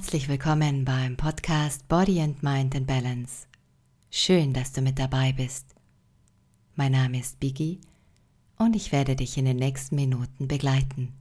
Herzlich 0.00 0.30
willkommen 0.30 0.86
beim 0.86 1.18
Podcast 1.18 1.86
Body 1.86 2.22
and 2.22 2.42
Mind 2.42 2.74
in 2.74 2.86
Balance. 2.86 3.46
Schön, 4.10 4.54
dass 4.54 4.72
du 4.72 4.80
mit 4.80 4.98
dabei 4.98 5.32
bist. 5.32 5.74
Mein 6.74 6.92
Name 6.92 7.20
ist 7.20 7.38
Biggie 7.38 7.82
und 8.56 8.74
ich 8.74 8.92
werde 8.92 9.14
dich 9.14 9.36
in 9.36 9.44
den 9.44 9.58
nächsten 9.58 9.96
Minuten 9.96 10.48
begleiten. 10.48 11.19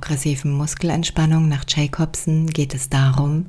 Progressiven 0.00 0.52
Muskelentspannung 0.52 1.46
nach 1.46 1.64
Jacobson 1.68 2.46
geht 2.46 2.74
es 2.74 2.88
darum, 2.88 3.46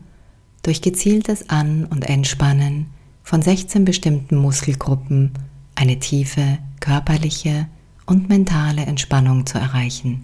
durch 0.64 0.82
gezieltes 0.82 1.50
An- 1.50 1.86
und 1.86 2.10
Entspannen 2.10 2.88
von 3.24 3.42
16 3.42 3.86
bestimmten 3.86 4.36
Muskelgruppen 4.36 5.32
eine 5.76 6.00
tiefe 6.00 6.58
körperliche 6.82 7.68
und 8.06 8.28
mentale 8.28 8.82
Entspannung 8.82 9.46
zu 9.46 9.60
erreichen. 9.60 10.24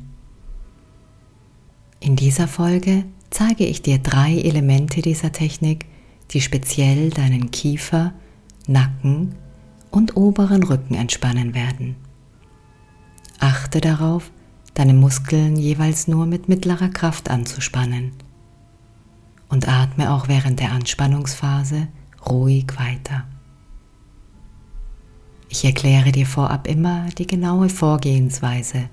In 2.02 2.17
dieser 2.17 2.50
Folge 2.50 3.06
zeige 3.30 3.66
ich 3.66 3.81
dir 3.81 3.97
drei 3.97 4.38
Elemente 4.38 5.02
dieser 5.02 5.31
Technik, 5.31 5.86
die 6.31 6.41
speziell 6.41 7.09
deinen 7.09 7.52
Kiefer, 7.52 8.12
Nacken 8.67 9.34
und 9.91 10.17
oberen 10.17 10.64
Rücken 10.64 10.95
entspannen 10.95 11.56
werden. 11.56 11.95
Achte 13.39 13.80
darauf, 13.80 14.30
deine 14.78 14.94
Muskeln 14.94 15.56
jeweils 15.56 16.08
nur 16.08 16.28
mit 16.28 16.50
mittlerer 16.50 16.89
Kraft 16.89 17.31
anzuspannen. 17.31 18.11
Und 19.50 19.67
atme 19.67 20.11
auch 20.11 20.28
während 20.28 20.59
der 20.59 20.72
Anspannungsphase 20.72 21.88
ruhig 22.30 22.67
weiter. 22.78 23.25
Ich 25.50 25.66
erkläre 25.66 26.11
dir 26.11 26.28
vorab 26.28 26.67
immer 26.67 27.08
die 27.17 27.25
genaue 27.25 27.69
Vorgehensweise. 27.69 28.89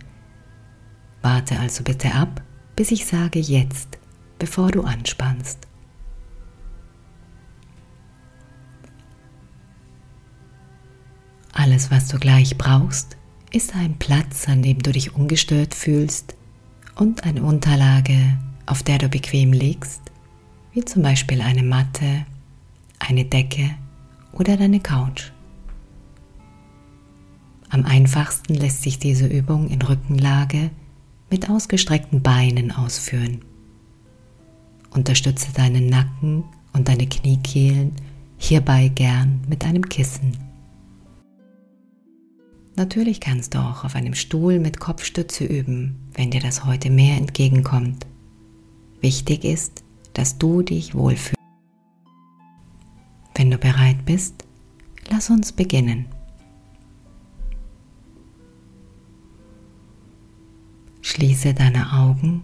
Warte 1.21 1.59
also 1.59 1.83
bitte 1.83 2.15
ab, 2.15 2.43
bis 2.77 2.91
ich 2.91 3.05
sage 3.05 3.41
jetzt, 3.41 3.99
bevor 4.39 4.71
du 4.71 4.83
anspannst. 4.85 5.67
Alles, 11.53 11.91
was 11.91 12.09
du 12.09 12.19
gleich 12.19 12.57
brauchst, 12.57 13.17
ist 13.55 13.77
ein 13.77 13.95
Platz, 13.99 14.49
an 14.49 14.63
dem 14.63 14.83
du 14.83 14.91
dich 14.91 15.15
ungestört 15.15 15.75
fühlst 15.75 16.35
und 16.97 17.25
eine 17.25 17.45
Unterlage, 17.45 18.37
auf 18.67 18.83
der 18.83 18.99
du 18.99 19.09
bequem 19.09 19.53
liegst, 19.53 20.03
wie 20.73 20.85
zum 20.85 21.03
Beispiel 21.03 21.41
eine 21.41 21.63
Matte, 21.63 22.27
eine 22.99 23.25
Decke 23.25 23.71
oder 24.33 24.57
deine 24.57 24.81
Couch. 24.81 25.31
Am 27.71 27.85
einfachsten 27.85 28.55
lässt 28.55 28.83
sich 28.83 28.99
diese 28.99 29.27
Übung 29.27 29.69
in 29.69 29.83
Rückenlage 29.83 30.71
mit 31.31 31.49
ausgestreckten 31.49 32.23
Beinen 32.23 32.73
ausführen. 32.73 33.41
Unterstütze 34.91 35.53
deinen 35.53 35.87
Nacken 35.87 36.43
und 36.73 36.89
deine 36.89 37.07
Kniekehlen 37.07 37.93
hierbei 38.37 38.89
gern 38.89 39.43
mit 39.49 39.65
einem 39.65 39.89
Kissen. 39.89 40.44
Natürlich 42.77 43.21
kannst 43.21 43.55
du 43.55 43.59
auch 43.59 43.85
auf 43.85 43.95
einem 43.95 44.15
Stuhl 44.15 44.59
mit 44.59 44.81
Kopfstütze 44.81 45.45
üben, 45.45 46.11
wenn 46.15 46.33
dir 46.33 46.41
das 46.41 46.65
heute 46.65 46.91
mehr 46.91 47.17
entgegenkommt. 47.17 48.05
Wichtig 49.01 49.45
ist, 49.45 49.85
dass 50.13 50.39
du 50.39 50.63
dich 50.63 50.95
wohlfühlst. 50.95 51.39
Wenn 53.37 53.51
du 53.51 53.59
bereit 53.59 54.05
bist, 54.05 54.45
lass 55.09 55.31
uns 55.31 55.53
beginnen. 55.53 56.07
Schließe 61.03 61.55
deine 61.55 61.93
Augen. 61.93 62.43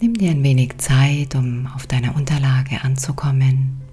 Nimm 0.00 0.14
dir 0.14 0.30
ein 0.30 0.42
wenig 0.44 0.78
Zeit, 0.78 1.34
um 1.34 1.66
auf 1.74 1.86
deiner 1.86 2.14
Unterlage 2.14 2.82
anzukommen. 2.82 3.89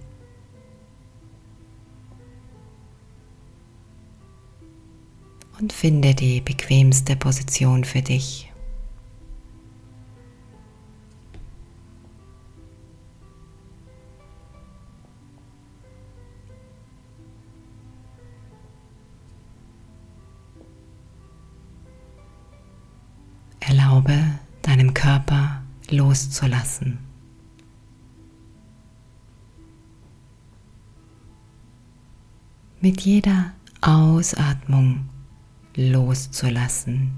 Und 5.59 5.73
finde 5.73 6.13
die 6.13 6.41
bequemste 6.41 7.15
Position 7.15 7.83
für 7.83 8.01
dich. 8.01 8.51
Erlaube 23.59 24.17
deinem 24.61 24.93
Körper 24.93 25.61
loszulassen. 25.89 26.99
Mit 32.79 33.01
jeder 33.01 33.51
Ausatmung 33.81 35.09
loszulassen. 35.77 37.13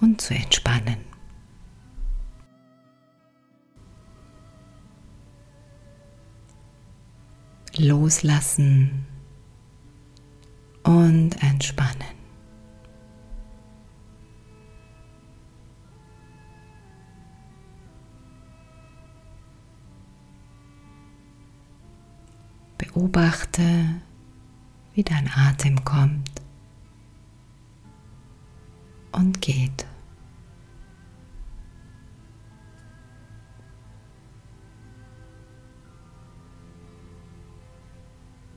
Und 0.00 0.20
zu 0.20 0.34
entspannen. 0.34 0.98
Loslassen 7.76 9.06
und 10.82 11.42
entspannen. 11.42 12.17
Beobachte, 22.98 23.62
wie 24.92 25.04
dein 25.04 25.30
Atem 25.32 25.84
kommt 25.84 26.42
und 29.12 29.40
geht. 29.40 29.86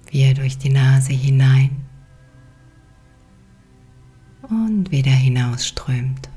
Wie 0.09 0.21
er 0.21 0.33
durch 0.33 0.57
die 0.57 0.69
Nase 0.71 1.13
hinein 1.13 1.85
und 4.41 4.89
wieder 4.89 5.11
hinausströmt. 5.11 6.31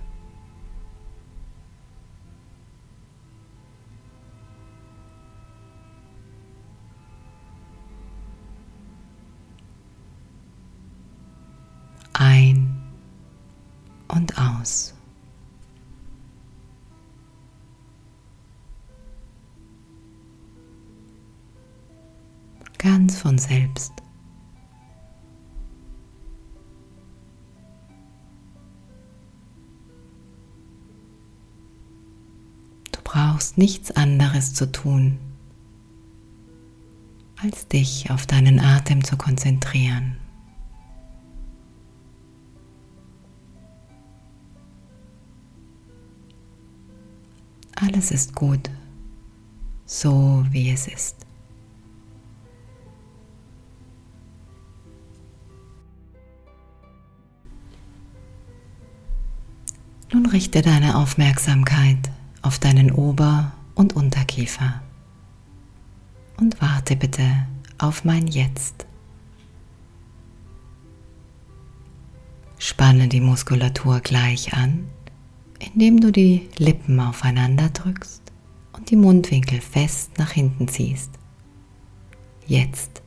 Ganz 22.84 23.18
von 23.18 23.38
selbst. 23.38 23.94
Du 32.92 33.00
brauchst 33.02 33.56
nichts 33.56 33.90
anderes 33.90 34.52
zu 34.52 34.70
tun, 34.70 35.18
als 37.42 37.68
dich 37.68 38.10
auf 38.10 38.26
deinen 38.26 38.60
Atem 38.60 39.02
zu 39.02 39.16
konzentrieren. 39.16 40.18
Alles 47.76 48.10
ist 48.10 48.34
gut, 48.34 48.68
so 49.86 50.44
wie 50.50 50.70
es 50.70 50.86
ist. 50.86 51.23
Richte 60.26 60.62
deine 60.62 60.96
Aufmerksamkeit 60.96 62.10
auf 62.42 62.58
deinen 62.58 62.90
Ober- 62.90 63.52
und 63.74 63.94
Unterkiefer 63.94 64.82
und 66.36 66.60
warte 66.60 66.96
bitte 66.96 67.24
auf 67.78 68.04
mein 68.04 68.26
Jetzt. 68.26 68.86
Spanne 72.58 73.08
die 73.08 73.20
Muskulatur 73.20 74.00
gleich 74.00 74.54
an, 74.54 74.86
indem 75.58 76.00
du 76.00 76.10
die 76.10 76.48
Lippen 76.58 76.98
aufeinander 77.00 77.68
drückst 77.68 78.22
und 78.72 78.90
die 78.90 78.96
Mundwinkel 78.96 79.60
fest 79.60 80.12
nach 80.18 80.30
hinten 80.30 80.68
ziehst. 80.68 81.10
Jetzt 82.46 83.02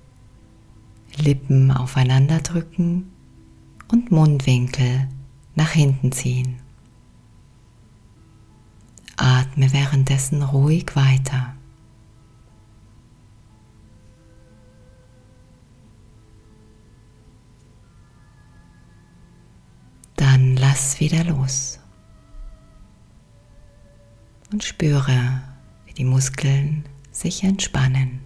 Lippen 1.15 1.71
aufeinander 1.71 2.39
drücken 2.39 3.11
und 3.91 4.11
Mundwinkel 4.11 5.07
nach 5.55 5.71
hinten 5.71 6.11
ziehen. 6.11 6.66
Atme 9.17 9.73
währenddessen 9.73 10.43
ruhig 10.43 10.95
weiter. 10.95 11.55
Dann 20.15 20.55
lass 20.55 20.99
wieder 20.99 21.23
los 21.23 21.79
und 24.51 24.63
spüre, 24.63 25.41
wie 25.85 25.93
die 25.93 26.05
Muskeln 26.05 26.85
sich 27.11 27.43
entspannen. 27.43 28.21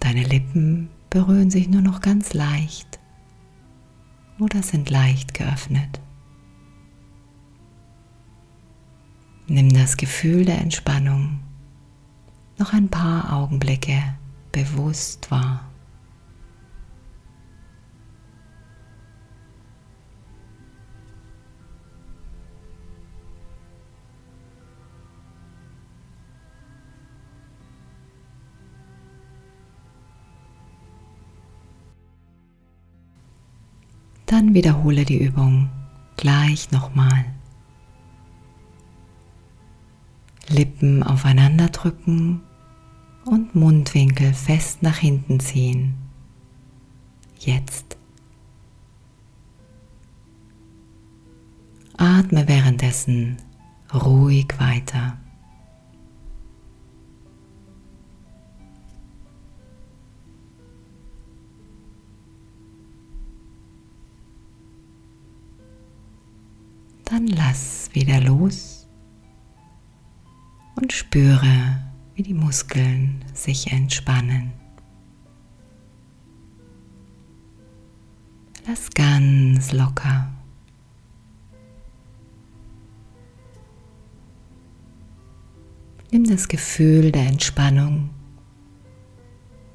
Deine 0.00 0.22
Lippen 0.22 0.90
berühren 1.10 1.50
sich 1.50 1.68
nur 1.68 1.82
noch 1.82 2.00
ganz 2.00 2.34
leicht 2.34 3.00
oder 4.38 4.62
sind 4.62 4.90
leicht 4.90 5.34
geöffnet. 5.34 6.00
Nimm 9.46 9.72
das 9.72 9.96
Gefühl 9.98 10.46
der 10.46 10.58
Entspannung 10.58 11.38
noch 12.58 12.72
ein 12.72 12.88
paar 12.88 13.32
Augenblicke 13.32 14.02
bewusst 14.52 15.30
wahr. 15.30 15.60
Dann 34.26 34.54
wiederhole 34.54 35.04
die 35.04 35.22
Übung 35.22 35.68
gleich 36.16 36.70
nochmal. 36.70 37.24
Lippen 40.54 41.02
aufeinander 41.02 41.68
drücken 41.68 42.40
und 43.24 43.56
Mundwinkel 43.56 44.32
fest 44.32 44.82
nach 44.84 44.98
hinten 44.98 45.40
ziehen. 45.40 45.94
Jetzt. 47.40 47.96
Atme 51.96 52.46
währenddessen 52.46 53.36
ruhig 53.92 54.46
weiter. 54.58 55.18
Dann 67.04 67.26
lass 67.26 67.90
wieder 67.92 68.20
los 68.20 68.73
und 70.84 70.92
spüre, 70.92 71.80
wie 72.14 72.22
die 72.22 72.34
Muskeln 72.34 73.24
sich 73.32 73.72
entspannen. 73.72 74.52
Lass 78.66 78.90
ganz 78.90 79.72
locker. 79.72 80.30
Nimm 86.10 86.24
das 86.24 86.48
Gefühl 86.48 87.10
der 87.12 87.28
Entspannung 87.28 88.10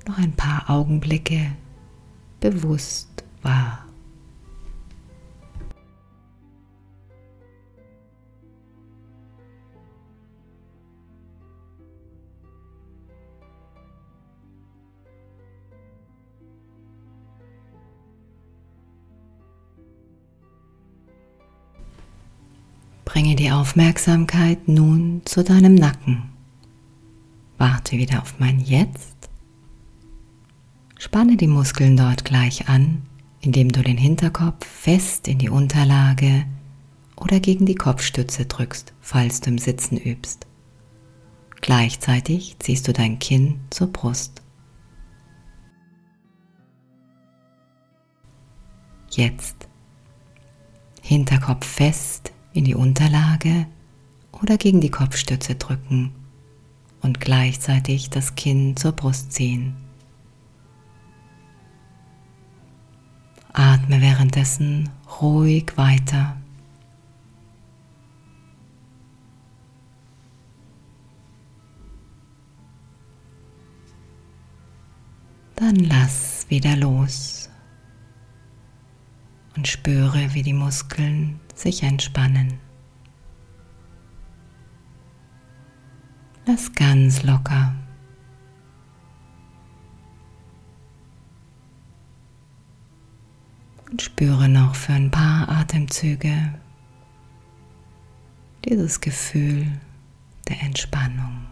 noch 0.08 0.20
ein 0.20 0.34
paar 0.34 0.70
Augenblicke 0.70 1.54
bewusst 2.40 3.24
wahr. 3.42 3.89
Bringe 23.20 23.36
die 23.36 23.52
Aufmerksamkeit 23.52 24.70
nun 24.70 25.24
zu 25.26 25.44
deinem 25.44 25.76
Nacken. 25.76 26.30
Warte 27.58 27.98
wieder 27.98 28.22
auf 28.22 28.40
mein 28.40 28.62
Jetzt. 28.62 29.30
Spanne 30.98 31.36
die 31.36 31.48
Muskeln 31.48 31.98
dort 31.98 32.24
gleich 32.24 32.70
an, 32.70 33.02
indem 33.42 33.74
du 33.74 33.82
den 33.82 33.98
Hinterkopf 33.98 34.66
fest 34.66 35.28
in 35.28 35.38
die 35.38 35.50
Unterlage 35.50 36.46
oder 37.18 37.42
gegen 37.42 37.66
die 37.66 37.76
Kopfstütze 37.76 38.46
drückst, 38.46 38.94
falls 39.02 39.42
du 39.42 39.50
im 39.50 39.58
Sitzen 39.58 39.98
übst. 39.98 40.48
Gleichzeitig 41.60 42.56
ziehst 42.60 42.88
du 42.88 42.94
dein 42.94 43.20
Kinn 43.20 43.60
zur 43.70 43.88
Brust. 43.88 44.42
Jetzt 49.10 49.68
Hinterkopf 51.02 51.66
fest 51.68 52.32
in 52.54 52.66
die 52.66 52.76
Unterlage 52.76 53.68
oder 54.32 54.58
gegen 54.58 54.82
die 54.82 54.92
Kopfstütze 54.92 55.56
drücken 55.56 56.12
und 57.02 57.20
gleichzeitig 57.20 58.10
das 58.10 58.36
Kinn 58.36 58.76
zur 58.76 58.92
Brust 58.92 59.32
ziehen. 59.32 59.76
Atme 63.54 64.02
währenddessen 64.02 64.90
ruhig 65.22 65.76
weiter. 65.76 66.38
Dann 75.56 75.76
lass 75.76 76.46
wieder 76.48 76.78
los 76.78 77.50
und 79.58 79.68
spüre, 79.68 80.34
wie 80.34 80.42
die 80.42 80.54
Muskeln 80.54 81.42
sich 81.60 81.84
entspannen. 81.84 82.60
Lass 86.46 86.74
ganz 86.74 87.24
locker. 87.24 87.76
Und 93.92 94.02
spüre 94.02 94.48
noch 94.48 94.76
für 94.76 94.94
ein 94.94 95.12
paar 95.12 95.50
Atemzüge 95.50 96.54
dieses 98.66 99.02
Gefühl 99.02 99.68
der 100.48 100.62
Entspannung. 100.62 101.49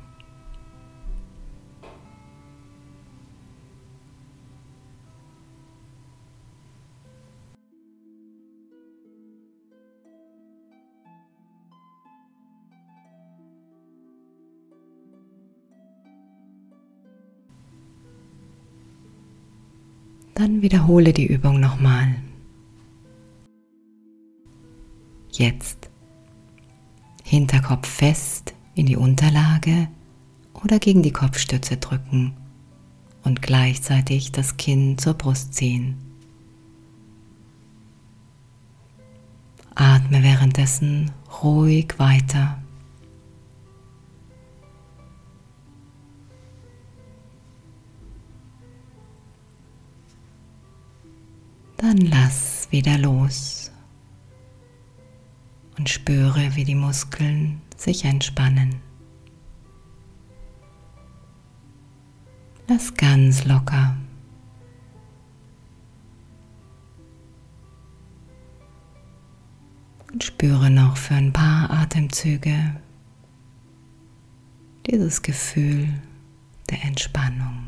Dann 20.37 20.61
wiederhole 20.61 21.13
die 21.13 21.25
Übung 21.25 21.59
nochmal. 21.59 22.15
Jetzt 25.31 25.89
Hinterkopf 27.23 27.87
fest 27.87 28.53
in 28.75 28.85
die 28.85 28.97
Unterlage 28.97 29.87
oder 30.53 30.77
gegen 30.77 31.01
die 31.01 31.11
Kopfstütze 31.11 31.77
drücken 31.77 32.33
und 33.23 33.41
gleichzeitig 33.41 34.31
das 34.31 34.57
Kinn 34.57 34.99
zur 34.99 35.15
Brust 35.15 35.55
ziehen. 35.55 35.97
Atme 39.73 40.21
währenddessen 40.21 41.09
ruhig 41.41 41.95
weiter. 41.97 42.59
Dann 51.77 51.97
lass 51.97 52.67
wieder 52.71 52.97
los 52.97 53.71
und 55.77 55.89
spüre, 55.89 56.55
wie 56.55 56.65
die 56.65 56.75
Muskeln 56.75 57.61
sich 57.75 58.03
entspannen. 58.05 58.81
Lass 62.67 62.93
ganz 62.95 63.45
locker. 63.45 63.95
Und 70.11 70.23
spüre 70.23 70.69
noch 70.69 70.97
für 70.97 71.13
ein 71.13 71.31
paar 71.31 71.69
Atemzüge 71.69 72.81
dieses 74.87 75.21
Gefühl 75.21 75.89
der 76.69 76.83
Entspannung. 76.83 77.66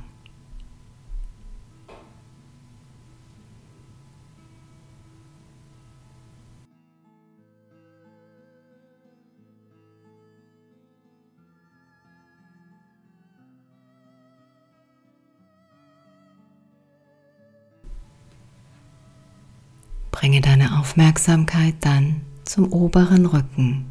Bringe 20.20 20.42
deine 20.42 20.78
Aufmerksamkeit 20.78 21.76
dann 21.80 22.20
zum 22.44 22.74
oberen 22.74 23.26
Rücken. 23.26 23.86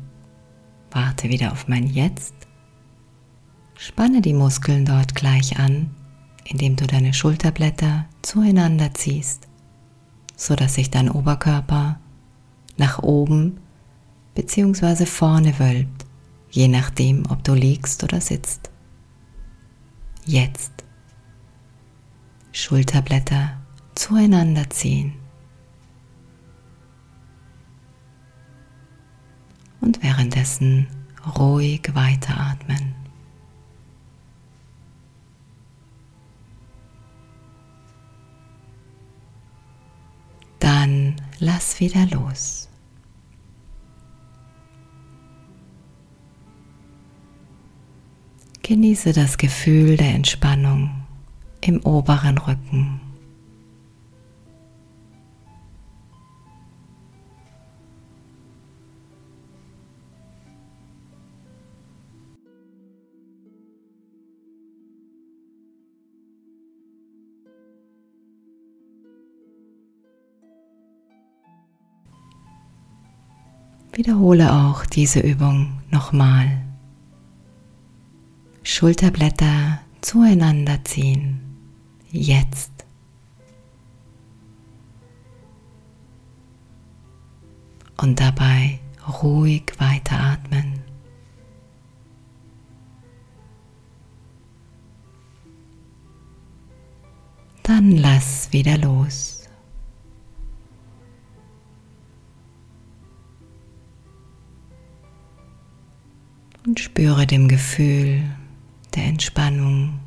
Warte 0.91 1.31
wieder 1.31 1.53
auf 1.53 1.69
mein 1.69 1.87
Jetzt. 1.87 2.35
Spanne 3.79 4.21
die 4.21 4.35
Muskeln 4.35 4.85
dort 4.85 5.15
gleich 5.15 5.59
an, 5.59 5.89
indem 6.45 6.77
du 6.77 6.87
deine 6.87 7.15
Schulterblätter 7.15 8.05
zueinander 8.21 8.93
ziehst, 8.93 9.49
sodass 10.37 10.75
sich 10.75 10.91
dein 10.91 11.11
Oberkörper 11.11 11.99
nach 12.77 12.99
oben 12.99 13.61
bzw. 14.35 15.07
vorne 15.07 15.59
wölbt, 15.59 16.05
je 16.51 16.69
nachdem, 16.69 17.25
ob 17.31 17.43
du 17.43 17.55
liegst 17.55 18.05
oder 18.05 18.21
sitzt. 18.21 18.69
Jetzt 20.27 20.85
Schulterblätter 22.53 23.63
zueinander 23.95 24.69
ziehen. 24.69 25.15
Und 29.81 30.03
währenddessen 30.03 30.87
ruhig 31.39 31.83
weiteratmen. 31.95 32.95
Dann 40.59 41.17
lass 41.39 41.81
wieder 41.81 42.07
los. 42.07 42.69
Genieße 48.63 49.15
das 49.15 49.39
Gefühl 49.39 49.97
der 49.97 50.15
Entspannung 50.15 50.91
im 51.63 51.81
oberen 51.87 52.37
Rücken. 52.37 53.08
Wiederhole 73.99 74.53
auch 74.53 74.87
diese 74.87 75.19
Übung 75.19 75.83
nochmal. 75.91 76.65
Schulterblätter 78.63 79.81
zueinander 80.03 80.85
ziehen. 80.85 81.41
Jetzt. 82.09 82.71
Und 88.01 88.21
dabei 88.21 88.79
ruhig 89.21 89.65
weiteratmen. 89.79 90.81
Dann 97.65 97.91
lass 97.91 98.53
wieder 98.53 98.79
los. 98.79 99.38
Spüre 106.79 107.27
dem 107.27 107.49
Gefühl 107.49 108.23
der 108.95 109.05
Entspannung 109.05 110.01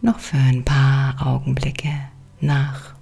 noch 0.00 0.18
für 0.18 0.36
ein 0.36 0.64
paar 0.64 1.26
Augenblicke 1.26 1.90
nach. 2.40 2.97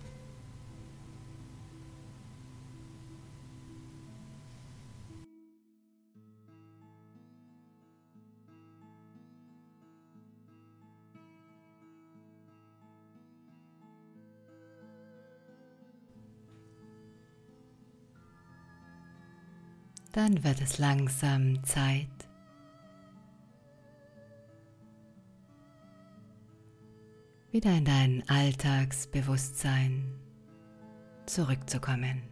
Dann 20.17 20.43
wird 20.43 20.63
es 20.63 20.79
langsam 20.79 21.63
Zeit, 21.63 22.09
wieder 27.53 27.71
in 27.77 27.85
dein 27.85 28.25
Alltagsbewusstsein 28.27 30.11
zurückzukommen. 31.27 32.23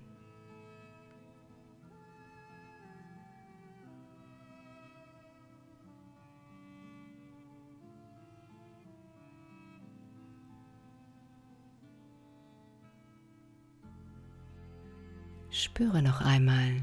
Spüre 15.50 16.00
noch 16.00 16.22
einmal 16.22 16.82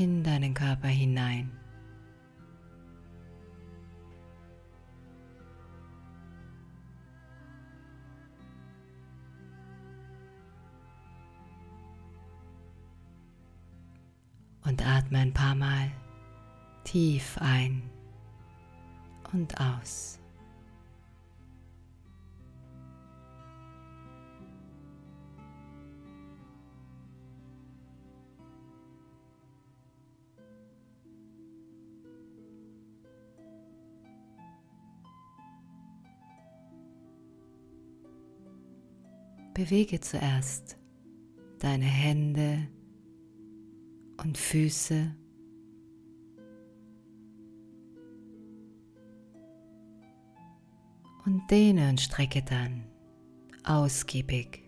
in 0.00 0.24
deinen 0.24 0.54
Körper 0.54 0.88
hinein. 0.88 1.50
Und 14.64 14.86
atme 14.86 15.18
ein 15.18 15.34
paar 15.34 15.54
Mal 15.54 15.90
tief 16.84 17.36
ein 17.38 17.82
und 19.32 19.54
aus. 19.60 20.19
Bewege 39.54 40.00
zuerst 40.00 40.76
deine 41.58 41.84
Hände 41.84 42.68
und 44.16 44.38
Füße. 44.38 45.14
Und 51.26 51.50
dehne 51.50 51.90
und 51.90 52.00
strecke 52.00 52.42
dann 52.42 52.84
ausgiebig 53.64 54.62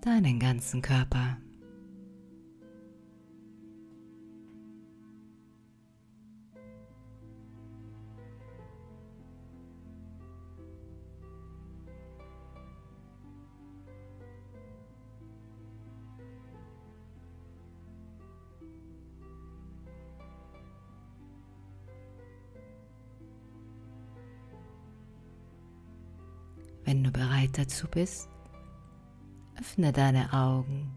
deinen 0.00 0.38
ganzen 0.38 0.80
Körper. 0.82 1.36
dazu 27.58 27.88
bist, 27.88 28.28
öffne 29.58 29.92
deine 29.92 30.32
Augen 30.32 30.90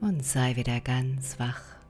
und 0.00 0.24
sei 0.24 0.56
wieder 0.56 0.80
ganz 0.80 1.38
wach. 1.38 1.81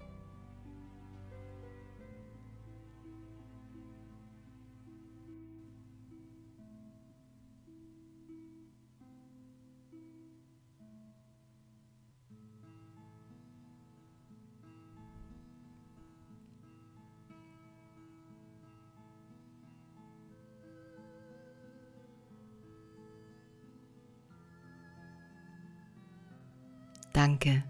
Danke, 27.22 27.62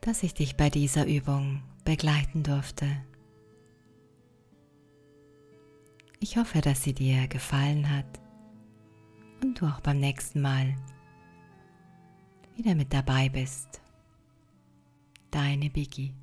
dass 0.00 0.22
ich 0.22 0.32
dich 0.32 0.56
bei 0.56 0.70
dieser 0.70 1.06
Übung 1.06 1.62
begleiten 1.84 2.42
durfte. 2.42 2.86
Ich 6.20 6.38
hoffe, 6.38 6.62
dass 6.62 6.82
sie 6.82 6.94
dir 6.94 7.28
gefallen 7.28 7.90
hat 7.90 8.18
und 9.42 9.60
du 9.60 9.66
auch 9.66 9.80
beim 9.80 10.00
nächsten 10.00 10.40
Mal 10.40 10.74
wieder 12.56 12.74
mit 12.74 12.94
dabei 12.94 13.28
bist. 13.28 13.82
Deine 15.30 15.68
Biggie. 15.68 16.14